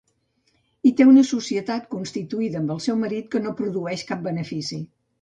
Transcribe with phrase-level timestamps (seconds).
[0.89, 4.85] I té una societat constituïda amb el seu marit que no produeix cap benefici.